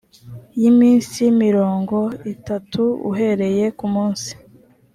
y 0.61 0.63
iminsi 0.71 1.21
mirongo 1.43 1.97
itatu 2.33 2.83
uhereye 3.09 3.65
ku 3.77 3.85
munsi 3.93 4.31